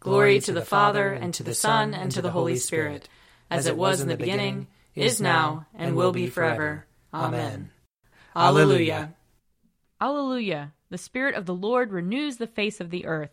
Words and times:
Glory 0.00 0.40
to 0.40 0.52
the 0.52 0.64
Father, 0.64 1.12
and 1.12 1.32
to 1.34 1.42
the 1.42 1.54
Son, 1.54 1.92
and 1.92 2.10
to 2.10 2.22
the 2.22 2.30
Holy 2.30 2.56
Spirit, 2.56 3.08
as 3.50 3.66
it 3.66 3.76
was 3.76 4.00
in 4.00 4.08
the 4.08 4.16
beginning, 4.16 4.66
is 4.94 5.20
now, 5.20 5.66
and 5.74 5.94
will 5.94 6.10
be 6.12 6.26
forever. 6.26 6.86
Amen. 7.12 7.70
Alleluia. 8.34 9.14
Alleluia. 10.00 10.72
The 10.88 10.98
Spirit 10.98 11.34
of 11.34 11.44
the 11.44 11.54
Lord 11.54 11.92
renews 11.92 12.38
the 12.38 12.46
face 12.46 12.80
of 12.80 12.90
the 12.90 13.04
earth. 13.04 13.30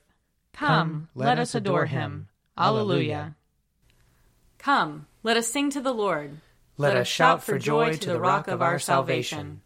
Come, 0.52 1.08
let 1.16 1.40
us 1.40 1.56
adore 1.56 1.86
him. 1.86 2.28
Alleluia. 2.58 3.36
Come, 4.58 5.08
let 5.24 5.38
us 5.38 5.48
sing 5.48 5.70
to 5.70 5.82
the 5.82 5.94
Lord. 5.94 6.42
Let 6.78 6.98
us 6.98 7.08
shout 7.08 7.44
for 7.44 7.58
joy 7.58 7.96
to 7.96 8.10
the 8.10 8.20
rock 8.20 8.48
of 8.48 8.62
our 8.62 8.78
salvation. 8.78 9.62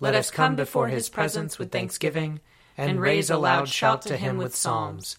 Let 0.00 0.14
us 0.14 0.30
come 0.30 0.56
before 0.56 0.88
his 0.88 1.08
presence 1.08 1.58
with 1.58 1.70
thanksgiving, 1.70 2.40
and 2.78 3.00
raise 3.00 3.28
a 3.28 3.36
loud 3.36 3.68
shout 3.68 4.02
to 4.02 4.16
him 4.16 4.38
with 4.38 4.56
psalms. 4.56 5.18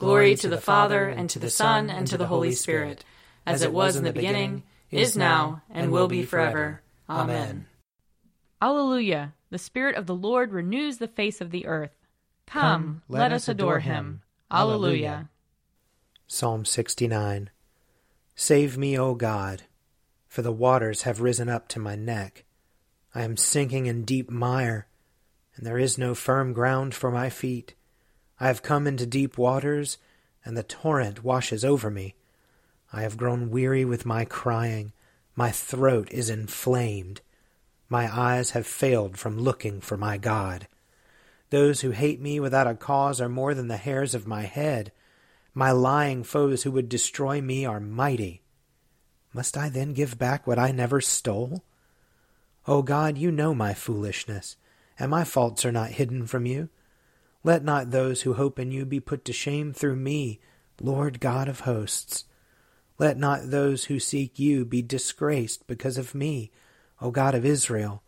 Glory 0.00 0.34
to 0.34 0.48
the 0.48 0.58
Father, 0.58 1.08
and 1.08 1.28
to 1.28 1.38
the 1.38 1.50
Son, 1.50 1.90
and 1.90 2.06
to 2.06 2.16
the 2.16 2.26
Holy 2.26 2.52
Spirit, 2.52 3.04
as 3.44 3.60
it 3.60 3.70
was 3.70 3.96
in 3.96 4.04
the 4.04 4.14
beginning, 4.14 4.62
is 4.90 5.14
now, 5.14 5.60
and 5.68 5.92
will 5.92 6.08
be 6.08 6.24
forever. 6.24 6.80
Amen. 7.08 7.66
Alleluia. 8.62 9.34
The 9.50 9.58
Spirit 9.58 9.96
of 9.96 10.06
the 10.06 10.14
Lord 10.14 10.52
renews 10.52 10.96
the 10.96 11.06
face 11.06 11.42
of 11.42 11.50
the 11.50 11.66
earth. 11.66 11.94
Come, 12.46 13.02
let 13.10 13.30
us 13.30 13.46
adore 13.46 13.80
him. 13.80 14.22
Alleluia. 14.50 15.28
Psalm 16.26 16.64
69 16.64 17.50
Save 18.34 18.78
me, 18.78 18.98
O 18.98 19.14
God, 19.14 19.64
for 20.28 20.40
the 20.40 20.50
waters 20.50 21.02
have 21.02 21.20
risen 21.20 21.50
up 21.50 21.68
to 21.68 21.78
my 21.78 21.94
neck. 21.94 22.44
I 23.14 23.22
am 23.22 23.36
sinking 23.36 23.84
in 23.84 24.04
deep 24.04 24.30
mire, 24.30 24.86
and 25.56 25.66
there 25.66 25.78
is 25.78 25.98
no 25.98 26.14
firm 26.14 26.54
ground 26.54 26.94
for 26.94 27.10
my 27.10 27.28
feet. 27.28 27.74
I 28.40 28.46
have 28.46 28.62
come 28.62 28.86
into 28.86 29.04
deep 29.04 29.36
waters, 29.36 29.98
and 30.44 30.56
the 30.56 30.62
torrent 30.62 31.22
washes 31.22 31.64
over 31.64 31.90
me. 31.90 32.14
I 32.92 33.02
have 33.02 33.18
grown 33.18 33.50
weary 33.50 33.84
with 33.84 34.06
my 34.06 34.24
crying. 34.24 34.92
My 35.36 35.50
throat 35.50 36.08
is 36.10 36.30
inflamed. 36.30 37.20
My 37.90 38.08
eyes 38.12 38.50
have 38.50 38.66
failed 38.66 39.18
from 39.18 39.38
looking 39.38 39.80
for 39.82 39.98
my 39.98 40.16
God. 40.16 40.66
Those 41.50 41.82
who 41.82 41.90
hate 41.90 42.20
me 42.20 42.40
without 42.40 42.66
a 42.66 42.74
cause 42.74 43.20
are 43.20 43.28
more 43.28 43.52
than 43.52 43.68
the 43.68 43.76
hairs 43.76 44.14
of 44.14 44.26
my 44.26 44.42
head. 44.42 44.90
My 45.52 45.70
lying 45.72 46.24
foes 46.24 46.62
who 46.62 46.70
would 46.70 46.88
destroy 46.88 47.40
me 47.40 47.66
are 47.66 47.80
mighty. 47.80 48.40
Must 49.34 49.56
I 49.56 49.68
then 49.68 49.92
give 49.92 50.18
back 50.18 50.46
what 50.46 50.58
I 50.58 50.72
never 50.72 51.00
stole? 51.00 51.62
O 52.66 52.82
God, 52.82 53.18
you 53.18 53.30
know 53.30 53.54
my 53.54 53.74
foolishness, 53.74 54.56
and 54.98 55.10
my 55.10 55.24
faults 55.24 55.64
are 55.64 55.72
not 55.72 55.90
hidden 55.90 56.26
from 56.26 56.46
you. 56.46 56.68
Let 57.42 57.64
not 57.64 57.90
those 57.90 58.22
who 58.22 58.34
hope 58.34 58.58
in 58.58 58.70
you 58.70 58.84
be 58.84 59.00
put 59.00 59.24
to 59.24 59.32
shame 59.32 59.72
through 59.72 59.96
me, 59.96 60.40
Lord 60.80 61.20
God 61.20 61.48
of 61.48 61.60
hosts. 61.60 62.24
Let 62.98 63.16
not 63.16 63.50
those 63.50 63.84
who 63.84 63.98
seek 63.98 64.38
you 64.38 64.66
be 64.66 64.82
disgraced 64.82 65.66
because 65.66 65.96
of 65.96 66.14
me, 66.14 66.50
O 67.00 67.10
God 67.10 67.34
of 67.34 67.46
Israel. 67.46 68.02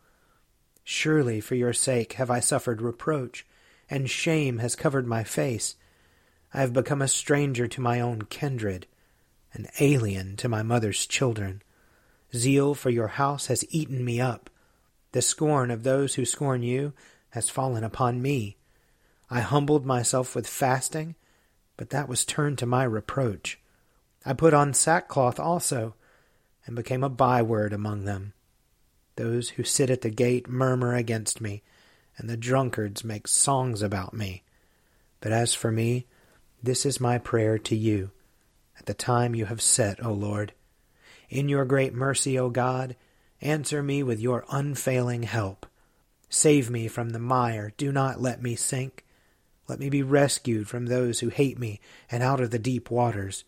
Surely 0.85 1.41
for 1.41 1.55
your 1.55 1.73
sake 1.73 2.15
have 2.15 2.31
I 2.31 2.41
suffered 2.41 2.83
reproach, 2.83 3.47
and 3.89 4.11
shame 4.11 4.59
has 4.59 4.77
covered 4.77 5.07
my 5.07 5.25
face. 5.25 5.77
I 6.53 6.61
have 6.61 6.75
become 6.75 7.01
a 7.01 7.09
stranger 7.09 7.67
to 7.69 7.81
my 7.81 8.01
own 8.01 8.23
kindred, 8.23 8.87
an 9.55 9.67
alien 9.81 10.37
to 10.37 10.49
my 10.49 10.63
mother's 10.63 11.07
children. 11.07 11.63
Zeal 12.35 12.75
for 12.75 12.91
your 12.91 13.09
house 13.09 13.47
has 13.47 13.65
eaten 13.71 14.05
me 14.05 14.21
up. 14.21 14.51
The 15.13 15.23
scorn 15.23 15.71
of 15.71 15.85
those 15.85 16.15
who 16.15 16.27
scorn 16.27 16.63
you 16.63 16.93
has 17.31 17.49
fallen 17.49 17.85
upon 17.85 18.21
me. 18.21 18.59
I 19.33 19.41
humbled 19.41 19.87
myself 19.87 20.35
with 20.35 20.47
fasting, 20.47 21.15
but 21.79 21.89
that 21.89 22.07
was 22.07 22.27
turned 22.27 22.59
to 22.59 22.67
my 22.67 22.85
reproach. 22.85 23.59
I 24.27 24.35
put 24.35 24.53
on 24.53 24.75
sackcloth 24.75 25.41
also, 25.41 25.95
and 26.67 26.77
became 26.77 27.03
a 27.03 27.09
byword 27.09 27.73
among 27.73 28.05
them. 28.05 28.35
Those 29.17 29.49
who 29.49 29.65
sit 29.65 29.89
at 29.89 30.03
the 30.03 30.11
gate 30.11 30.51
murmur 30.51 30.95
against 30.95 31.41
me, 31.41 31.63
and 32.19 32.29
the 32.29 32.37
drunkards 32.37 33.05
make 33.05 33.27
songs 33.27 33.81
about 33.81 34.13
me. 34.13 34.43
But 35.23 35.33
as 35.33 35.55
for 35.55 35.73
me, 35.73 36.05
this 36.63 36.85
is 36.85 37.01
my 37.01 37.17
prayer 37.17 37.59
to 37.59 37.75
you 37.75 38.11
at 38.79 38.85
the 38.85 38.93
time 38.93 39.35
you 39.35 39.47
have 39.47 39.63
set, 39.63 40.05
O 40.05 40.13
Lord. 40.13 40.53
In 41.31 41.49
your 41.49 41.65
great 41.65 41.95
mercy, 41.95 42.39
O 42.39 42.51
God, 42.51 42.97
answer 43.41 43.83
me 43.83 44.03
with 44.03 44.21
your 44.21 44.45
unfailing 44.51 45.23
help. 45.23 45.65
Save 46.29 46.69
me 46.69 46.87
from 46.87 47.11
the 47.11 47.19
mire. 47.19 47.73
Do 47.79 47.93
not 47.93 48.21
let 48.21 48.43
me 48.43 48.57
sink. 48.57 49.07
Let 49.69 49.79
me 49.79 49.89
be 49.89 50.03
rescued 50.03 50.69
from 50.69 50.87
those 50.87 51.21
who 51.21 51.29
hate 51.29 51.59
me 51.59 51.81
and 52.11 52.23
out 52.23 52.41
of 52.41 52.51
the 52.51 52.59
deep 52.59 52.91
waters. 52.91 53.45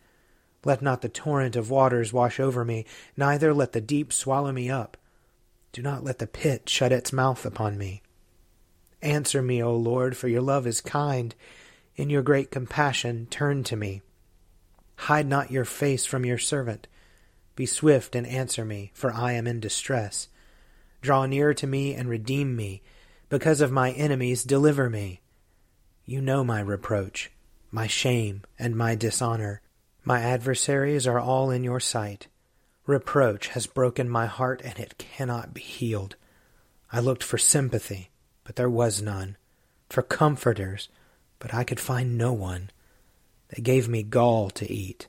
Let 0.64 0.80
not 0.80 1.02
the 1.02 1.08
torrent 1.08 1.56
of 1.56 1.70
waters 1.70 2.12
wash 2.12 2.40
over 2.40 2.64
me, 2.64 2.86
neither 3.16 3.52
let 3.52 3.72
the 3.72 3.80
deep 3.80 4.12
swallow 4.12 4.52
me 4.52 4.70
up. 4.70 4.96
Do 5.72 5.82
not 5.82 6.04
let 6.04 6.18
the 6.18 6.26
pit 6.26 6.68
shut 6.68 6.92
its 6.92 7.12
mouth 7.12 7.44
upon 7.44 7.76
me. 7.76 8.02
Answer 9.02 9.42
me, 9.42 9.62
O 9.62 9.74
Lord, 9.74 10.16
for 10.16 10.28
your 10.28 10.40
love 10.40 10.66
is 10.66 10.80
kind 10.80 11.34
in 11.96 12.10
your 12.10 12.22
great 12.22 12.50
compassion, 12.50 13.26
turn 13.30 13.62
to 13.64 13.76
me. 13.76 14.02
Hide 14.96 15.26
not 15.26 15.50
your 15.50 15.64
face 15.64 16.04
from 16.04 16.24
your 16.24 16.38
servant. 16.38 16.88
Be 17.54 17.66
swift 17.66 18.16
and 18.16 18.26
answer 18.26 18.64
me, 18.64 18.90
for 18.94 19.12
I 19.12 19.32
am 19.32 19.46
in 19.46 19.60
distress. 19.60 20.28
Draw 21.02 21.26
near 21.26 21.54
to 21.54 21.66
me 21.66 21.94
and 21.94 22.08
redeem 22.08 22.56
me. 22.56 22.82
Because 23.28 23.60
of 23.60 23.70
my 23.70 23.92
enemies, 23.92 24.42
deliver 24.42 24.90
me. 24.90 25.20
You 26.04 26.20
know 26.20 26.44
my 26.44 26.60
reproach, 26.60 27.30
my 27.70 27.86
shame, 27.86 28.42
and 28.58 28.76
my 28.76 28.94
dishonor. 28.94 29.60
My 30.04 30.20
adversaries 30.20 31.06
are 31.06 31.18
all 31.18 31.50
in 31.50 31.64
your 31.64 31.80
sight. 31.80 32.28
Reproach 32.86 33.48
has 33.48 33.66
broken 33.66 34.08
my 34.08 34.26
heart, 34.26 34.60
and 34.62 34.78
it 34.78 34.98
cannot 34.98 35.54
be 35.54 35.62
healed. 35.62 36.16
I 36.92 37.00
looked 37.00 37.22
for 37.22 37.38
sympathy, 37.38 38.10
but 38.44 38.56
there 38.56 38.70
was 38.70 39.00
none, 39.00 39.36
for 39.88 40.02
comforters 40.02 40.88
but 41.44 41.52
I 41.52 41.62
could 41.62 41.78
find 41.78 42.16
no 42.16 42.32
one. 42.32 42.70
They 43.48 43.60
gave 43.60 43.86
me 43.86 44.02
gall 44.02 44.48
to 44.48 44.72
eat, 44.72 45.08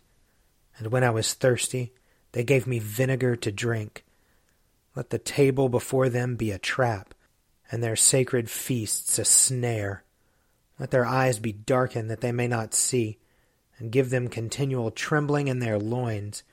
and 0.78 0.88
when 0.88 1.02
I 1.02 1.10
was 1.10 1.34
thirsty, 1.34 1.94
they 2.34 2.44
gave 2.44 2.68
me 2.68 2.78
vinegar 2.78 3.38
to 3.38 3.54
drink. 3.54 4.04
Let 4.96 5.12
the 5.12 5.18
table 5.18 5.70
before 5.70 6.10
them 6.10 6.36
be 6.36 6.52
a 6.52 6.60
trap, 6.60 7.14
and 7.72 7.82
their 7.82 7.96
sacred 7.96 8.50
feasts 8.50 9.18
a 9.18 9.24
snare. 9.24 10.04
Let 10.80 10.92
their 10.92 11.06
eyes 11.06 11.40
be 11.40 11.54
darkened 11.54 12.10
that 12.10 12.22
they 12.22 12.32
may 12.32 12.48
not 12.48 12.74
see, 12.74 13.18
and 13.78 13.92
give 13.92 14.10
them 14.10 14.28
continual 14.28 14.92
trembling 14.92 15.48
in 15.48 15.60
their 15.60 15.80
loins. 15.80 16.44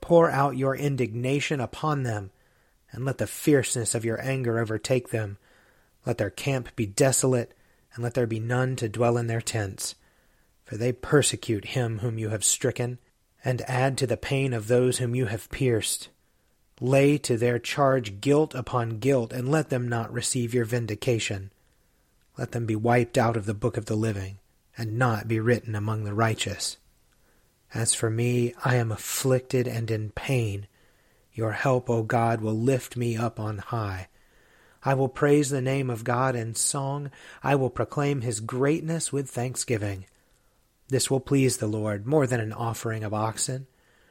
Pour 0.00 0.30
out 0.30 0.56
your 0.56 0.74
indignation 0.74 1.60
upon 1.60 2.02
them, 2.02 2.30
and 2.90 3.04
let 3.04 3.18
the 3.18 3.26
fierceness 3.26 3.94
of 3.94 4.04
your 4.04 4.20
anger 4.22 4.58
overtake 4.58 5.10
them. 5.10 5.38
Let 6.06 6.18
their 6.18 6.30
camp 6.30 6.74
be 6.76 6.86
desolate, 6.86 7.52
and 7.94 8.02
let 8.02 8.14
there 8.14 8.26
be 8.26 8.40
none 8.40 8.76
to 8.76 8.88
dwell 8.88 9.18
in 9.18 9.26
their 9.26 9.40
tents. 9.40 9.94
For 10.64 10.76
they 10.76 10.92
persecute 10.92 11.66
him 11.66 11.98
whom 11.98 12.18
you 12.18 12.30
have 12.30 12.44
stricken, 12.44 12.98
and 13.44 13.62
add 13.62 13.98
to 13.98 14.06
the 14.06 14.16
pain 14.16 14.52
of 14.52 14.68
those 14.68 14.98
whom 14.98 15.14
you 15.14 15.26
have 15.26 15.50
pierced. 15.50 16.08
Lay 16.80 17.18
to 17.18 17.36
their 17.36 17.58
charge 17.58 18.20
guilt 18.20 18.54
upon 18.54 18.98
guilt, 18.98 19.32
and 19.32 19.50
let 19.50 19.68
them 19.68 19.88
not 19.88 20.12
receive 20.12 20.54
your 20.54 20.64
vindication. 20.64 21.50
Let 22.38 22.52
them 22.52 22.64
be 22.66 22.76
wiped 22.76 23.18
out 23.18 23.36
of 23.36 23.46
the 23.46 23.52
book 23.52 23.76
of 23.76 23.86
the 23.86 23.96
living, 23.96 24.38
and 24.76 24.96
not 24.96 25.26
be 25.26 25.40
written 25.40 25.74
among 25.74 26.04
the 26.04 26.14
righteous. 26.14 26.76
As 27.74 27.94
for 27.94 28.08
me, 28.08 28.54
I 28.64 28.76
am 28.76 28.92
afflicted 28.92 29.66
and 29.66 29.90
in 29.90 30.10
pain. 30.10 30.68
Your 31.34 31.52
help, 31.52 31.90
O 31.90 32.04
God, 32.04 32.40
will 32.40 32.56
lift 32.56 32.96
me 32.96 33.16
up 33.16 33.40
on 33.40 33.58
high. 33.58 34.08
I 34.84 34.94
will 34.94 35.08
praise 35.08 35.50
the 35.50 35.60
name 35.60 35.90
of 35.90 36.04
God 36.04 36.36
in 36.36 36.54
song. 36.54 37.10
I 37.42 37.56
will 37.56 37.70
proclaim 37.70 38.20
his 38.20 38.38
greatness 38.38 39.12
with 39.12 39.28
thanksgiving. 39.28 40.06
This 40.88 41.10
will 41.10 41.20
please 41.20 41.56
the 41.56 41.66
Lord 41.66 42.06
more 42.06 42.26
than 42.26 42.40
an 42.40 42.52
offering 42.52 43.02
of 43.02 43.12
oxen, 43.12 43.66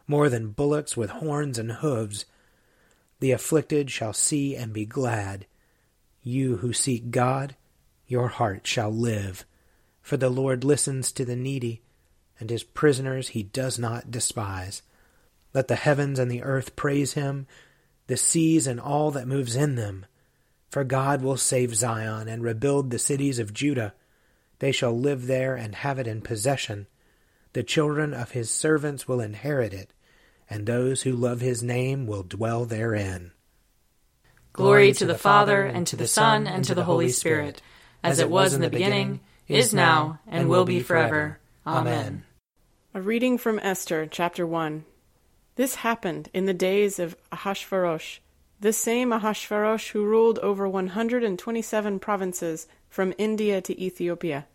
more 0.06 0.30
than 0.30 0.52
bullocks 0.52 0.98
with 0.98 1.10
horns 1.10 1.58
and 1.58 1.72
hoofs. 1.72 2.26
The 3.22 3.32
afflicted 3.32 3.90
shall 3.90 4.14
see 4.14 4.56
and 4.56 4.74
be 4.74 4.86
glad. 4.86 5.48
You 6.22 6.58
who 6.58 6.74
seek 6.74 7.10
God, 7.10 7.56
your 8.08 8.28
heart 8.28 8.66
shall 8.66 8.92
live. 8.92 9.46
For 10.02 10.18
the 10.18 10.30
Lord 10.30 10.64
listens 10.64 11.12
to 11.12 11.26
the 11.26 11.36
needy, 11.36 11.82
and 12.40 12.50
his 12.50 12.64
prisoners 12.64 13.30
he 13.30 13.44
does 13.44 13.78
not 13.78 14.12
despise. 14.12 14.82
Let 15.54 15.68
the 15.68 15.76
heavens 15.76 16.20
and 16.20 16.32
the 16.32 16.44
earth 16.44 16.76
praise 16.76 17.14
him, 17.14 17.48
the 18.08 18.18
seas 18.18 18.68
and 18.68 18.80
all 18.80 19.12
that 19.12 19.28
moves 19.28 19.56
in 19.56 19.76
them. 19.76 20.06
For 20.70 20.84
God 20.84 21.22
will 21.22 21.38
save 21.38 21.76
Zion 21.76 22.28
and 22.28 22.44
rebuild 22.44 22.90
the 22.90 23.00
cities 23.00 23.40
of 23.40 23.54
Judah. 23.54 23.94
They 24.60 24.72
shall 24.72 24.98
live 24.98 25.28
there 25.28 25.56
and 25.56 25.76
have 25.76 26.00
it 26.00 26.08
in 26.08 26.22
possession. 26.22 26.88
The 27.54 27.64
children 27.64 28.14
of 28.14 28.32
his 28.32 28.50
servants 28.50 29.08
will 29.08 29.22
inherit 29.22 29.74
it 29.74 29.92
and 30.50 30.66
those 30.66 31.02
who 31.02 31.14
love 31.14 31.42
his 31.42 31.62
name 31.62 32.08
will 32.08 32.24
dwell 32.24 32.66
therein. 32.66 33.32
Glory 34.54 34.92
to 34.94 35.06
the 35.06 35.18
Father, 35.18 35.64
and 35.64 35.86
to 35.88 35.96
the 35.96 36.08
Son, 36.08 36.48
and 36.48 36.64
to 36.66 36.74
the 36.74 36.86
Holy 36.86 37.10
Spirit, 37.10 37.62
as 38.04 38.20
it 38.20 38.30
was 38.30 38.54
in 38.54 38.62
the 38.62 38.70
beginning, 38.70 39.20
is 39.48 39.74
now, 39.74 40.20
and 40.28 40.50
will 40.50 40.66
be 40.66 40.80
forever. 40.82 41.40
Amen. 41.66 42.24
A 42.94 43.02
reading 43.02 43.38
from 43.38 43.60
Esther, 43.60 44.08
chapter 44.08 44.46
1. 44.46 44.86
This 45.56 45.76
happened 45.76 46.30
in 46.34 46.46
the 46.46 46.54
days 46.54 47.00
of 47.00 47.16
Ahasuerus, 47.32 48.20
the 48.60 48.74
same 48.74 49.12
Ahasuerus 49.12 49.88
who 49.88 50.06
ruled 50.06 50.40
over 50.40 50.68
127 50.68 52.00
provinces 52.00 52.68
from 52.90 53.14
India 53.18 53.62
to 53.62 53.82
Ethiopia. 53.82 54.48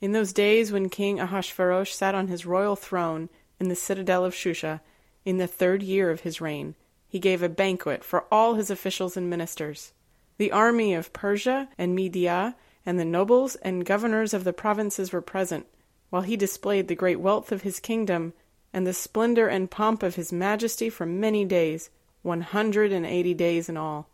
In 0.00 0.12
those 0.12 0.32
days 0.32 0.72
when 0.72 0.90
King 0.90 1.20
Ahasuerus 1.20 1.92
sat 1.92 2.14
on 2.14 2.28
his 2.28 2.44
royal 2.44 2.76
throne 2.76 3.28
in 3.58 3.68
the 3.68 3.74
citadel 3.74 4.24
of 4.24 4.34
Shusha, 4.34 4.80
in 5.24 5.38
the 5.38 5.46
third 5.46 5.82
year 5.82 6.10
of 6.10 6.20
his 6.20 6.40
reign, 6.40 6.74
he 7.08 7.18
gave 7.18 7.42
a 7.42 7.48
banquet 7.48 8.04
for 8.04 8.24
all 8.30 8.54
his 8.54 8.70
officials 8.70 9.16
and 9.16 9.30
ministers. 9.30 9.92
The 10.38 10.52
army 10.52 10.92
of 10.92 11.12
Persia 11.12 11.68
and 11.78 11.94
Media 11.94 12.56
and 12.86 12.98
the 12.98 13.04
nobles 13.04 13.56
and 13.56 13.84
governors 13.84 14.32
of 14.32 14.44
the 14.44 14.52
provinces 14.52 15.12
were 15.12 15.20
present, 15.20 15.66
while 16.08 16.22
he 16.22 16.36
displayed 16.36 16.86
the 16.86 16.94
great 16.94 17.20
wealth 17.20 17.50
of 17.50 17.62
his 17.62 17.80
kingdom 17.80 18.32
and 18.72 18.86
the 18.86 18.94
splendor 18.94 19.48
and 19.48 19.70
pomp 19.70 20.02
of 20.02 20.14
his 20.14 20.32
majesty 20.32 20.88
for 20.88 21.04
many 21.04 21.44
days, 21.44 21.90
one 22.22 22.42
hundred 22.42 22.92
and 22.92 23.04
eighty 23.04 23.34
days 23.34 23.68
in 23.68 23.76
all. 23.76 24.08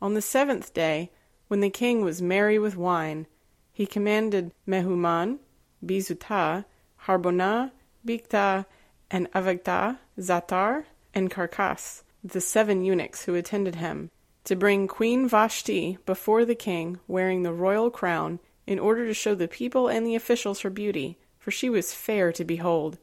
On 0.00 0.14
the 0.14 0.22
seventh 0.22 0.72
day, 0.72 1.10
when 1.48 1.60
the 1.60 1.70
king 1.70 2.02
was 2.02 2.22
merry 2.22 2.58
with 2.58 2.76
wine, 2.76 3.26
he 3.72 3.86
commanded 3.86 4.52
Mehuman, 4.66 5.38
Bizutha, 5.84 6.64
Harbona, 7.06 7.72
Bigtha, 8.06 8.66
and 9.10 9.30
Abagtha, 9.32 9.98
Zethar, 10.18 10.84
and 11.14 11.30
Carkas, 11.30 12.02
the 12.22 12.40
seven 12.40 12.84
eunuchs 12.84 13.24
who 13.24 13.34
attended 13.34 13.76
him, 13.76 14.10
to 14.44 14.56
bring 14.56 14.88
Queen 14.88 15.28
Vashti 15.28 15.98
before 16.04 16.44
the 16.44 16.54
king 16.54 16.98
wearing 17.06 17.42
the 17.42 17.52
royal 17.52 17.90
crown 17.90 18.40
in 18.66 18.78
order 18.78 19.06
to 19.06 19.14
show 19.14 19.34
the 19.34 19.48
people 19.48 19.88
and 19.88 20.06
the 20.06 20.14
officials 20.14 20.60
her 20.60 20.70
beauty, 20.70 21.18
for 21.38 21.50
she 21.50 21.70
was 21.70 21.94
fair 21.94 22.32
to 22.32 22.44
behold. 22.44 22.98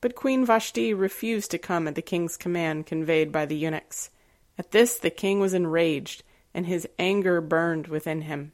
But 0.00 0.14
Queen 0.14 0.44
Vashti 0.44 0.92
refused 0.92 1.50
to 1.52 1.58
come 1.58 1.86
at 1.86 1.94
the 1.94 2.02
king's 2.02 2.36
command 2.36 2.86
conveyed 2.86 3.30
by 3.30 3.46
the 3.46 3.56
eunuchs. 3.56 4.10
At 4.58 4.72
this 4.72 4.98
the 4.98 5.10
king 5.10 5.40
was 5.40 5.54
enraged, 5.54 6.24
and 6.52 6.66
his 6.66 6.88
anger 6.98 7.40
burned 7.40 7.86
within 7.86 8.22
him. 8.22 8.52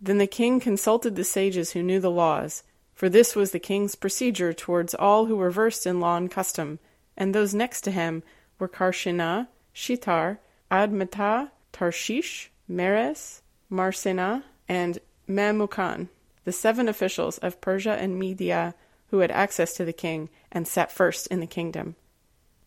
Then 0.00 0.18
the 0.18 0.26
king 0.26 0.60
consulted 0.60 1.16
the 1.16 1.24
sages 1.24 1.72
who 1.72 1.82
knew 1.82 2.00
the 2.00 2.10
laws, 2.10 2.62
for 2.94 3.08
this 3.08 3.34
was 3.34 3.50
the 3.50 3.58
king's 3.58 3.94
procedure 3.94 4.52
towards 4.52 4.94
all 4.94 5.26
who 5.26 5.36
were 5.36 5.50
versed 5.50 5.86
in 5.86 6.00
law 6.00 6.16
and 6.16 6.30
custom, 6.30 6.78
and 7.16 7.34
those 7.34 7.54
next 7.54 7.80
to 7.82 7.90
him 7.90 8.22
were 8.58 8.68
Carshena, 8.68 9.48
Shethar, 9.74 10.38
Admatha, 10.70 11.50
Tarshish, 11.72 12.50
Meres, 12.68 13.42
Marsena, 13.68 14.44
and 14.68 14.98
Memucan, 15.28 16.08
the 16.44 16.52
seven 16.52 16.88
officials 16.88 17.38
of 17.38 17.60
Persia 17.60 17.94
and 17.94 18.18
Media 18.18 18.74
who 19.08 19.18
had 19.18 19.30
access 19.30 19.74
to 19.74 19.84
the 19.84 19.92
king 19.92 20.28
and 20.50 20.66
sat 20.66 20.90
first 20.90 21.26
in 21.28 21.40
the 21.40 21.46
kingdom. 21.46 21.96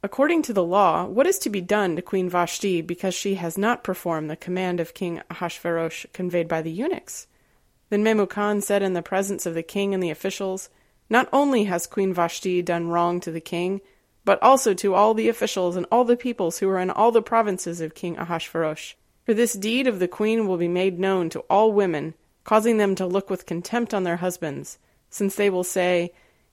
According 0.04 0.44
to 0.44 0.54
the 0.54 0.64
law, 0.64 1.06
what 1.06 1.26
is 1.26 1.40
to 1.40 1.50
be 1.50 1.62
done 1.62 1.96
to 1.96 2.02
Queen 2.04 2.30
Vashti 2.30 2.82
because 2.82 3.16
she 3.16 3.36
has 3.36 3.58
not 3.58 3.84
performed 3.84 4.30
the 4.30 4.36
command 4.36 4.80
of 4.80 4.94
King 4.94 5.22
Ahasuerus 5.32 6.06
conveyed 6.14 6.48
by 6.48 6.62
the 6.62 6.72
eunuchs? 6.72 7.26
Then 7.90 8.04
Memucan 8.04 8.62
said 8.62 8.84
in 8.84 8.94
the 8.94 9.02
presence 9.02 9.48
of 9.48 9.56
the 9.56 9.64
king 9.64 9.96
and 9.96 10.04
the 10.04 10.12
officials, 10.12 10.70
Not 11.10 11.28
only 11.34 11.64
has 11.64 11.88
Queen 11.88 12.14
Vashti 12.14 12.62
done 12.62 12.90
wrong 12.90 13.20
to 13.22 13.32
the 13.32 13.42
king, 13.42 13.82
but 14.26 14.42
also 14.44 14.74
to 14.74 14.94
all 14.94 15.14
the 15.14 15.30
officials 15.30 15.76
and 15.76 15.86
all 15.92 16.04
the 16.04 16.18
peoples 16.18 16.58
who 16.58 16.68
are 16.68 16.80
in 16.80 16.90
all 16.90 17.12
the 17.12 17.22
provinces 17.22 17.80
of 17.80 17.96
King 17.96 18.18
Ahasuerus. 18.18 18.96
For 19.24 19.34
this 19.34 19.54
deed 19.54 19.88
of 19.88 20.00
the 20.00 20.08
queen 20.08 20.48
will 20.48 20.58
be 20.58 20.68
made 20.68 21.00
known 21.00 21.30
to 21.30 21.40
all 21.42 21.72
women, 21.72 22.16
causing 22.44 22.78
them 22.78 22.96
to 22.96 23.06
look 23.06 23.30
with 23.30 23.46
contempt 23.46 23.94
on 23.94 24.04
their 24.04 24.18
husbands, 24.18 24.78
since 25.10 25.36
they 25.36 25.50
will 25.50 25.64
say, 25.64 26.12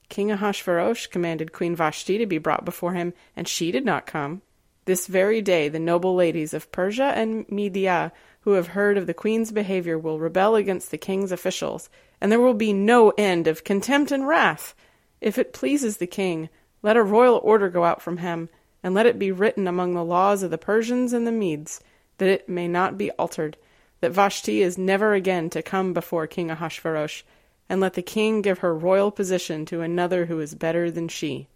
King 0.09 0.31
Ahasuerus 0.31 1.07
commanded 1.07 1.53
Queen 1.53 1.75
Vashti 1.75 2.19
to 2.19 2.27
be 2.27 2.39
brought 2.39 2.65
before 2.65 2.93
him, 2.93 3.15
and 3.35 3.49
she 3.49 3.73
did 3.73 3.85
not 3.85 4.07
come. 4.07 4.43
This 4.85 5.07
very 5.07 5.41
day 5.41 5.69
the 5.69 5.79
noble 5.79 6.15
ladies 6.15 6.53
of 6.53 6.71
Persia 6.73 7.13
and 7.15 7.49
Media 7.51 8.13
who 8.43 8.53
have 8.53 8.69
heard 8.69 8.99
of 8.99 9.07
the 9.07 9.15
queen's 9.15 9.53
behavior 9.53 9.99
will 9.99 10.19
rebel 10.19 10.57
against 10.57 10.91
the 10.91 10.99
king's 10.99 11.33
officials, 11.33 11.89
and 12.21 12.31
there 12.31 12.41
will 12.41 12.55
be 12.55 12.73
no 12.73 13.11
end 13.17 13.47
of 13.47 13.65
contempt 13.65 14.11
and 14.11 14.27
wrath. 14.27 14.75
If 15.21 15.39
it 15.39 15.53
pleases 15.53 15.97
the 15.97 16.07
king, 16.07 16.49
let 16.83 16.97
a 16.97 17.03
royal 17.03 17.41
order 17.43 17.69
go 17.69 17.85
out 17.85 18.03
from 18.03 18.19
him, 18.19 18.49
and 18.83 18.95
let 18.95 19.07
it 19.07 19.19
be 19.19 19.31
written 19.31 19.69
among 19.69 19.95
the 19.95 20.05
laws 20.05 20.43
of 20.43 20.51
the 20.51 20.59
Persians 20.59 21.13
and 21.13 21.27
the 21.27 21.33
Medes, 21.33 21.81
that 22.19 22.29
it 22.29 22.49
may 22.49 22.69
not 22.69 22.99
be 22.99 23.11
altered, 23.13 23.57
that 24.01 24.13
Vashti 24.13 24.61
is 24.61 24.77
never 24.77 25.15
again 25.15 25.49
to 25.51 25.63
come 25.63 25.93
before 25.93 26.27
King 26.27 26.51
Ahasuerus, 26.51 27.23
and 27.69 27.81
let 27.81 27.95
the 27.95 28.03
king 28.03 28.43
give 28.43 28.59
her 28.59 28.77
royal 28.77 29.11
position 29.11 29.65
to 29.67 29.81
another 29.81 30.27
who 30.27 30.41
is 30.41 30.55
better 30.55 30.91
than 30.91 31.09
she. 31.09 31.49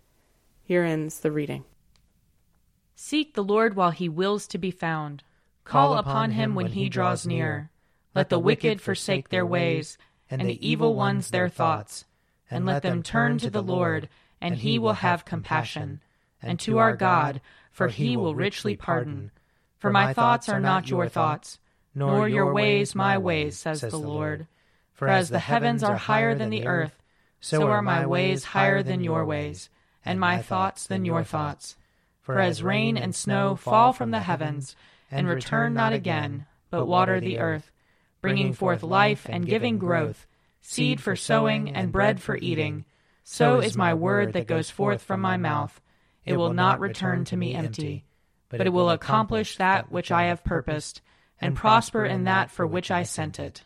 Here 0.62 0.84
ends 0.84 1.20
the 1.20 1.32
reading. 1.32 1.64
Seek 2.94 3.34
the 3.34 3.44
Lord 3.44 3.76
while 3.76 3.90
he 3.90 4.08
wills 4.08 4.46
to 4.48 4.58
be 4.58 4.70
found. 4.70 5.22
Call 5.64 5.98
upon 5.98 6.30
him 6.30 6.54
when 6.54 6.68
he 6.68 6.88
draws 6.88 7.26
near. 7.26 7.70
Let 8.14 8.30
the 8.30 8.38
wicked 8.38 8.80
forsake 8.80 9.28
their 9.28 9.44
ways, 9.44 9.98
and 10.30 10.40
the 10.42 10.66
evil 10.66 10.94
ones 10.94 11.30
their 11.30 11.48
thoughts. 11.48 12.04
And 12.50 12.64
let 12.64 12.82
them 12.82 13.02
turn 13.02 13.38
to 13.38 13.50
the 13.50 13.62
Lord, 13.62 14.08
and 14.46 14.56
he 14.56 14.78
will 14.78 14.92
have 14.92 15.24
compassion. 15.24 16.00
And 16.40 16.60
to 16.60 16.78
our 16.78 16.94
God, 16.94 17.40
for 17.72 17.88
he 17.88 18.16
will 18.16 18.36
richly 18.36 18.76
pardon. 18.76 19.32
For 19.76 19.90
my 19.90 20.12
thoughts 20.12 20.48
are 20.48 20.60
not 20.60 20.88
your 20.88 21.08
thoughts, 21.08 21.58
nor 21.96 22.28
your 22.28 22.52
ways 22.52 22.94
my 22.94 23.18
ways, 23.18 23.58
says 23.58 23.80
the 23.80 23.96
Lord. 23.96 24.46
For 24.94 25.08
as 25.08 25.30
the 25.30 25.40
heavens 25.40 25.82
are 25.82 25.96
higher 25.96 26.34
than 26.34 26.50
the 26.50 26.66
earth, 26.66 27.02
so 27.40 27.66
are 27.66 27.82
my 27.82 28.06
ways 28.06 28.44
higher 28.44 28.84
than 28.84 29.02
your 29.02 29.24
ways, 29.24 29.68
and 30.04 30.20
my 30.20 30.40
thoughts 30.40 30.86
than 30.86 31.04
your 31.04 31.24
thoughts. 31.24 31.76
For 32.22 32.38
as 32.38 32.62
rain 32.62 32.96
and 32.96 33.14
snow 33.14 33.56
fall 33.56 33.92
from 33.92 34.12
the 34.12 34.20
heavens, 34.20 34.76
and 35.10 35.26
return 35.26 35.74
not 35.74 35.92
again, 35.92 36.46
but 36.70 36.86
water 36.86 37.18
the 37.20 37.40
earth, 37.40 37.72
bringing 38.20 38.52
forth 38.52 38.84
life 38.84 39.26
and 39.28 39.44
giving 39.44 39.76
growth, 39.76 40.26
seed 40.60 41.00
for 41.00 41.16
sowing 41.16 41.74
and 41.74 41.90
bread 41.90 42.22
for 42.22 42.36
eating. 42.36 42.84
So 43.28 43.58
is 43.58 43.76
my 43.76 43.92
word 43.92 44.34
that 44.34 44.46
goes 44.46 44.70
forth 44.70 45.02
from 45.02 45.20
my 45.20 45.36
mouth. 45.36 45.80
It 46.24 46.36
will 46.36 46.52
not 46.52 46.78
return 46.78 47.24
to 47.26 47.36
me 47.36 47.54
empty, 47.54 48.04
but 48.48 48.64
it 48.64 48.72
will 48.72 48.88
accomplish 48.88 49.56
that 49.56 49.90
which 49.90 50.12
I 50.12 50.26
have 50.26 50.44
purposed, 50.44 51.02
and 51.40 51.56
prosper 51.56 52.04
in 52.04 52.24
that 52.24 52.52
for 52.52 52.64
which 52.64 52.88
I 52.88 53.02
sent 53.02 53.40
it. 53.40 53.64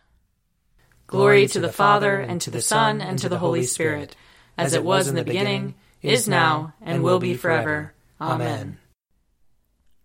Glory 1.06 1.46
to 1.48 1.60
the 1.60 1.70
Father, 1.70 2.18
and 2.18 2.40
to 2.40 2.50
the 2.50 2.62
Son, 2.62 3.02
and 3.02 3.18
to 3.18 3.28
the 3.28 3.38
Holy 3.38 3.64
Spirit, 3.64 4.16
as 4.56 4.72
it 4.72 4.82
was 4.82 5.08
in 5.08 5.14
the 5.14 5.24
beginning, 5.24 5.74
is 6.00 6.26
now, 6.26 6.72
and 6.80 7.02
will 7.02 7.18
be 7.20 7.34
forever. 7.34 7.92
Amen. 8.18 8.78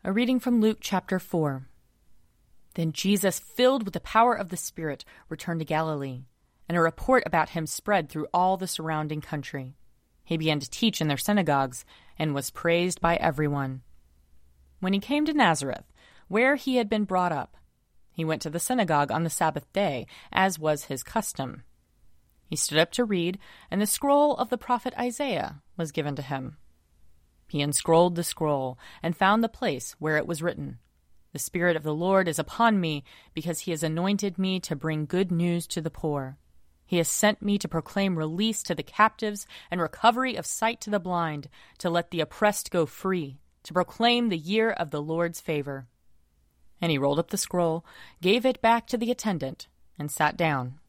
A 0.03 0.11
reading 0.11 0.41
from 0.41 0.59
Luke 0.59 0.79
chapter 0.81 1.17
4. 1.17 1.65
Then 2.73 2.91
Jesus, 2.91 3.39
filled 3.39 3.83
with 3.83 3.93
the 3.93 4.01
power 4.01 4.33
of 4.35 4.49
the 4.49 4.57
Spirit, 4.57 5.05
returned 5.29 5.61
to 5.61 5.65
Galilee, 5.65 6.25
and 6.67 6.77
a 6.77 6.81
report 6.81 7.23
about 7.25 7.49
him 7.49 7.67
spread 7.67 8.09
through 8.09 8.27
all 8.33 8.57
the 8.57 8.67
surrounding 8.67 9.21
country. 9.21 9.75
He 10.23 10.37
began 10.37 10.59
to 10.59 10.69
teach 10.69 11.01
in 11.01 11.07
their 11.07 11.17
synagogues 11.17 11.85
and 12.17 12.33
was 12.33 12.49
praised 12.49 12.99
by 12.99 13.15
everyone. 13.17 13.81
When 14.79 14.93
he 14.93 14.99
came 14.99 15.25
to 15.25 15.33
Nazareth, 15.33 15.85
where 16.27 16.55
he 16.55 16.77
had 16.77 16.89
been 16.89 17.05
brought 17.05 17.31
up, 17.31 17.55
he 18.11 18.25
went 18.25 18.41
to 18.43 18.49
the 18.49 18.59
synagogue 18.59 19.11
on 19.11 19.23
the 19.23 19.29
Sabbath 19.29 19.71
day, 19.73 20.07
as 20.31 20.57
was 20.57 20.85
his 20.85 21.03
custom. 21.03 21.63
He 22.47 22.55
stood 22.55 22.77
up 22.77 22.91
to 22.93 23.03
read, 23.03 23.39
and 23.69 23.81
the 23.81 23.85
scroll 23.85 24.35
of 24.37 24.49
the 24.49 24.57
prophet 24.57 24.93
Isaiah 24.97 25.61
was 25.77 25.91
given 25.91 26.15
to 26.15 26.21
him. 26.21 26.57
He 27.49 27.61
unscrolled 27.61 28.15
the 28.15 28.23
scroll 28.23 28.79
and 29.03 29.15
found 29.15 29.43
the 29.43 29.49
place 29.49 29.95
where 29.99 30.17
it 30.17 30.27
was 30.27 30.41
written 30.41 30.79
The 31.33 31.39
Spirit 31.39 31.75
of 31.75 31.83
the 31.83 31.93
Lord 31.93 32.27
is 32.27 32.39
upon 32.39 32.79
me, 32.79 33.03
because 33.33 33.61
he 33.61 33.71
has 33.71 33.83
anointed 33.83 34.39
me 34.39 34.59
to 34.61 34.75
bring 34.75 35.05
good 35.05 35.31
news 35.31 35.67
to 35.67 35.81
the 35.81 35.91
poor. 35.91 36.37
He 36.85 36.97
has 36.97 37.07
sent 37.07 37.41
me 37.41 37.57
to 37.57 37.67
proclaim 37.67 38.17
release 38.17 38.61
to 38.63 38.75
the 38.75 38.83
captives 38.83 39.47
and 39.71 39.81
recovery 39.81 40.35
of 40.35 40.45
sight 40.45 40.79
to 40.81 40.89
the 40.89 40.99
blind, 40.99 41.49
to 41.79 41.89
let 41.89 42.11
the 42.11 42.21
oppressed 42.21 42.69
go 42.69 42.85
free, 42.85 43.39
to 43.63 43.73
proclaim 43.73 44.29
the 44.29 44.37
year 44.37 44.69
of 44.69 44.91
the 44.91 45.01
Lord's 45.01 45.41
favor. 45.41 45.87
And 46.79 46.91
he 46.91 46.97
rolled 46.97 47.19
up 47.19 47.31
the 47.31 47.37
scroll, 47.37 47.85
gave 48.21 48.45
it 48.45 48.61
back 48.61 48.85
to 48.87 48.97
the 48.97 49.09
attendant, 49.09 49.67
and 49.97 50.11
sat 50.11 50.37
down. 50.37 50.79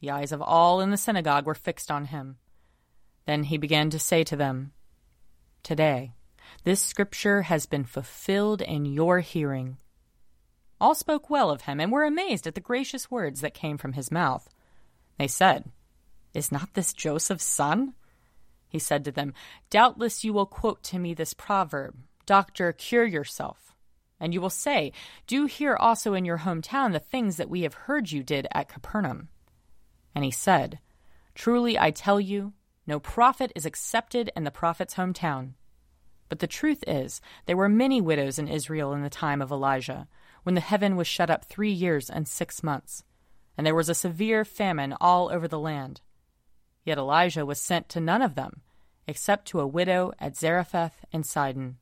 The 0.00 0.10
eyes 0.10 0.32
of 0.32 0.42
all 0.42 0.80
in 0.80 0.90
the 0.90 0.96
synagogue 0.96 1.46
were 1.46 1.54
fixed 1.54 1.90
on 1.90 2.06
him. 2.06 2.36
Then 3.26 3.44
he 3.44 3.56
began 3.56 3.90
to 3.90 3.98
say 3.98 4.24
to 4.24 4.36
them, 4.36 4.72
today. 5.62 6.12
This 6.64 6.80
scripture 6.80 7.42
has 7.42 7.66
been 7.66 7.84
fulfilled 7.84 8.60
in 8.60 8.84
your 8.84 9.20
hearing. 9.20 9.76
All 10.80 10.94
spoke 10.94 11.30
well 11.30 11.50
of 11.50 11.62
him 11.62 11.80
and 11.80 11.92
were 11.92 12.04
amazed 12.04 12.46
at 12.46 12.54
the 12.54 12.60
gracious 12.60 13.10
words 13.10 13.40
that 13.40 13.54
came 13.54 13.78
from 13.78 13.92
his 13.92 14.10
mouth. 14.10 14.48
They 15.20 15.28
said, 15.28 15.70
Is 16.32 16.50
not 16.50 16.72
this 16.72 16.94
Joseph's 16.94 17.44
son? 17.44 17.92
He 18.70 18.78
said 18.78 19.04
to 19.04 19.12
them, 19.12 19.34
Doubtless 19.68 20.24
you 20.24 20.32
will 20.32 20.46
quote 20.46 20.82
to 20.84 20.98
me 20.98 21.12
this 21.12 21.34
proverb 21.34 21.94
Doctor, 22.24 22.72
cure 22.72 23.04
yourself. 23.04 23.76
And 24.18 24.32
you 24.32 24.40
will 24.40 24.48
say, 24.48 24.94
Do 25.26 25.44
here 25.44 25.76
also 25.76 26.14
in 26.14 26.24
your 26.24 26.38
hometown 26.38 26.92
the 26.92 26.98
things 26.98 27.36
that 27.36 27.50
we 27.50 27.64
have 27.64 27.74
heard 27.74 28.10
you 28.10 28.22
did 28.22 28.46
at 28.52 28.70
Capernaum. 28.70 29.28
And 30.14 30.24
he 30.24 30.30
said, 30.30 30.78
Truly 31.34 31.78
I 31.78 31.90
tell 31.90 32.18
you, 32.18 32.54
no 32.86 32.98
prophet 32.98 33.52
is 33.54 33.66
accepted 33.66 34.32
in 34.34 34.44
the 34.44 34.50
prophet's 34.50 34.94
hometown. 34.94 35.50
But 36.30 36.38
the 36.38 36.46
truth 36.46 36.82
is, 36.86 37.20
there 37.44 37.58
were 37.58 37.68
many 37.68 38.00
widows 38.00 38.38
in 38.38 38.48
Israel 38.48 38.94
in 38.94 39.02
the 39.02 39.10
time 39.10 39.42
of 39.42 39.52
Elijah, 39.52 40.08
when 40.44 40.54
the 40.54 40.62
heaven 40.62 40.96
was 40.96 41.06
shut 41.06 41.28
up 41.28 41.44
three 41.44 41.72
years 41.72 42.08
and 42.08 42.26
six 42.26 42.62
months, 42.62 43.04
and 43.60 43.66
there 43.66 43.74
was 43.74 43.90
a 43.90 43.94
severe 43.94 44.42
famine 44.42 44.94
all 45.02 45.30
over 45.30 45.46
the 45.46 45.58
land. 45.58 46.00
Yet 46.82 46.96
Elijah 46.96 47.44
was 47.44 47.60
sent 47.60 47.90
to 47.90 48.00
none 48.00 48.22
of 48.22 48.34
them, 48.34 48.62
except 49.06 49.48
to 49.48 49.60
a 49.60 49.66
widow 49.66 50.12
at 50.18 50.34
Zarephath 50.34 51.04
in 51.12 51.24
Sidon. 51.24 51.76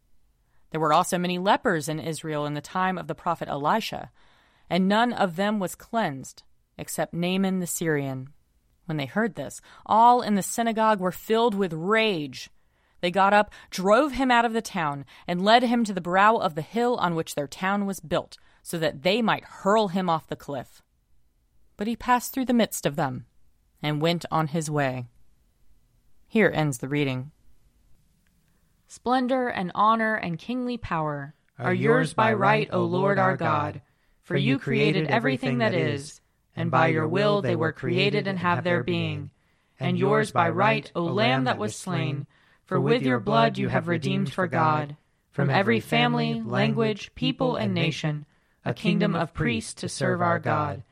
There 0.73 0.81
were 0.81 0.93
also 0.93 1.19
many 1.19 1.39
lepers 1.39 1.89
in 1.89 2.01
Israel 2.01 2.47
in 2.47 2.55
the 2.55 2.61
time 2.61 2.99
of 2.99 3.07
the 3.07 3.15
prophet 3.15 3.47
Elisha, 3.47 4.11
and 4.69 4.89
none 4.89 5.13
of 5.13 5.37
them 5.37 5.61
was 5.61 5.77
cleansed, 5.77 6.43
except 6.77 7.15
Naaman 7.15 7.61
the 7.61 7.67
Syrian. 7.69 8.31
When 8.87 8.97
they 8.97 9.07
heard 9.07 9.37
this, 9.37 9.61
all 9.87 10.21
in 10.21 10.35
the 10.35 10.43
synagogue 10.43 10.99
were 10.99 11.13
filled 11.13 11.55
with 11.55 11.73
rage. 11.73 12.51
They 13.03 13.13
got 13.13 13.33
up, 13.33 13.53
drove 13.71 14.15
him 14.15 14.33
out 14.33 14.45
of 14.45 14.53
the 14.53 14.63
town, 14.63 15.05
and 15.29 15.45
led 15.45 15.63
him 15.63 15.85
to 15.85 15.93
the 15.93 16.01
brow 16.01 16.39
of 16.39 16.57
the 16.57 16.61
hill 16.61 16.97
on 16.97 17.15
which 17.15 17.37
their 17.37 17.47
town 17.47 17.87
was 17.87 18.01
built, 18.01 18.37
so 18.65 18.81
that 18.81 19.05
they 19.05 19.23
might 19.23 19.45
hurl 19.45 19.87
him 19.87 20.11
off 20.11 20.27
the 20.27 20.35
cliff. 20.35 20.83
But 21.79 21.87
he 21.87 21.97
passed 21.97 22.35
through 22.35 22.45
the 22.45 22.53
midst 22.53 22.85
of 22.85 22.97
them 22.97 23.25
and 23.83 24.03
went 24.03 24.27
on 24.31 24.49
his 24.49 24.71
way. 24.71 25.07
Here 26.27 26.53
ends 26.53 26.79
the 26.79 26.89
reading. 26.89 27.31
Splendor 28.89 29.49
and 29.49 29.73
honor 29.75 30.17
and 30.17 30.39
kingly 30.39 30.77
power 30.77 31.35
are 31.59 31.73
yours 31.73 32.13
by 32.13 32.35
right, 32.35 32.69
O 32.73 32.85
Lord 32.85 33.19
our 33.19 33.37
God, 33.37 33.81
for 34.23 34.37
you 34.37 34.59
created 34.59 35.07
everything 35.07 35.59
that 35.59 35.73
is 35.73 36.21
and 36.59 36.73
by 36.73 36.89
your 36.89 37.07
will 37.07 37.41
they 37.41 37.55
were 37.55 37.71
created 37.71 38.27
and 38.27 38.41
have 38.41 38.65
their 38.65 38.83
being. 38.83 39.31
And 39.79 39.97
yours 39.97 40.33
by 40.33 40.51
right, 40.51 40.91
O 40.97 41.05
Lamb 41.05 41.45
that 41.45 41.57
was 41.57 41.77
slain, 41.77 42.27
for 42.65 42.81
with 42.81 43.03
your 43.03 43.21
blood 43.21 43.57
you 43.57 43.69
have 43.69 43.87
redeemed 43.87 44.33
for 44.33 44.49
God, 44.49 44.97
from 45.31 45.51
every 45.51 45.79
family, 45.79 46.43
language, 46.45 47.15
people, 47.15 47.55
and 47.55 47.73
nation, 47.73 48.27
a 48.65 48.75
kingdom 48.75 49.15
of 49.15 49.33
priests 49.33 49.73
to 49.75 49.89
serve 49.89 50.21
our 50.21 50.41
God. 50.41 50.83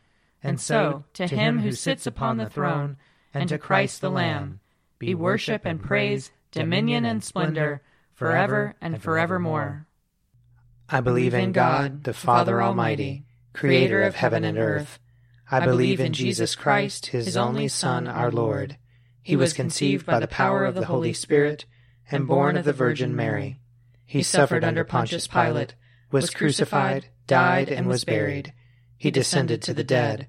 And 0.47 0.61
so, 0.61 1.05
to 1.15 1.27
him 1.27 1.59
who 1.59 1.73
sits 1.73 2.07
upon 2.07 2.37
the 2.37 2.49
throne, 2.49 2.97
and 3.35 3.49
to 3.49 3.59
Christ 3.59 4.01
the 4.01 4.11
Lamb, 4.11 4.61
be 4.99 5.15
worship 5.15 5.63
and 5.65 5.83
praise, 5.83 6.31
dominion 6.53 7.05
and 7.05 7.23
splendor, 7.23 7.83
forever 8.15 8.77
and 8.81 9.03
forevermore. 9.03 9.87
I 10.89 11.01
believe 11.01 11.35
in 11.35 11.51
God, 11.51 12.05
the 12.05 12.15
Father 12.15 12.63
Almighty, 12.63 13.25
creator 13.53 14.03
of 14.03 14.15
heaven 14.15 14.45
and 14.45 14.57
earth. 14.57 15.01
I 15.51 15.65
believe 15.65 15.99
in 15.99 16.13
Jesus 16.13 16.55
Christ, 16.55 17.07
his 17.07 17.37
only 17.37 17.67
Son, 17.67 18.07
our 18.07 18.31
Lord. 18.31 18.79
He 19.23 19.35
was 19.35 19.53
conceived 19.53 20.07
by 20.07 20.21
the 20.21 20.29
power 20.29 20.65
of 20.65 20.77
the 20.77 20.87
Holy 20.87 21.13
Spirit 21.13 21.65
and 22.11 22.29
born 22.29 22.57
of 22.57 22.65
the 22.65 22.73
Virgin 22.73 23.17
Mary. 23.17 23.59
He 24.05 24.23
suffered 24.23 24.63
under 24.63 24.85
Pontius 24.85 25.27
Pilate, 25.27 25.75
was 26.13 26.31
crucified, 26.31 27.09
died, 27.27 27.69
and 27.69 27.89
was 27.89 28.05
buried. 28.05 28.53
He 28.97 29.11
descended 29.11 29.61
to 29.63 29.75
the 29.75 29.85
dead. 29.85 30.29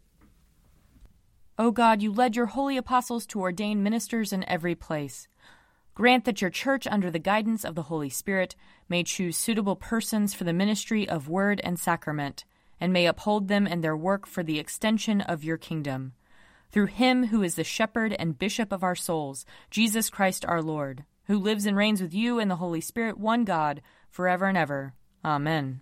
O 1.57 1.71
God, 1.71 2.01
you 2.01 2.11
led 2.11 2.35
your 2.35 2.47
holy 2.47 2.77
apostles 2.77 3.25
to 3.27 3.41
ordain 3.41 3.83
ministers 3.83 4.33
in 4.33 4.47
every 4.49 4.75
place. 4.75 5.27
Grant 5.93 6.25
that 6.25 6.41
your 6.41 6.49
church, 6.49 6.87
under 6.87 7.11
the 7.11 7.19
guidance 7.19 7.63
of 7.63 7.75
the 7.75 7.83
Holy 7.83 8.09
Spirit, 8.09 8.55
may 8.89 9.03
choose 9.03 9.37
suitable 9.37 9.75
persons 9.75 10.33
for 10.33 10.43
the 10.45 10.53
ministry 10.53 11.07
of 11.07 11.29
word 11.29 11.61
and 11.63 11.77
sacrament, 11.77 12.45
and 12.79 12.93
may 12.93 13.05
uphold 13.05 13.47
them 13.47 13.67
in 13.67 13.81
their 13.81 13.97
work 13.97 14.25
for 14.25 14.43
the 14.43 14.59
extension 14.59 15.21
of 15.21 15.43
your 15.43 15.57
kingdom 15.57 16.13
through 16.71 16.87
him 16.87 17.27
who 17.27 17.43
is 17.43 17.55
the 17.55 17.63
shepherd 17.63 18.15
and 18.17 18.39
bishop 18.39 18.71
of 18.71 18.83
our 18.83 18.95
souls, 18.95 19.45
Jesus 19.69 20.09
Christ 20.09 20.45
our 20.45 20.61
Lord, 20.61 21.03
who 21.25 21.37
lives 21.37 21.65
and 21.65 21.75
reigns 21.75 22.01
with 22.01 22.13
you 22.13 22.39
and 22.39 22.49
the 22.49 22.55
Holy 22.55 22.81
Spirit, 22.81 23.17
one 23.17 23.43
God, 23.43 23.81
forever 24.09 24.45
and 24.45 24.57
ever. 24.57 24.93
Amen. 25.23 25.81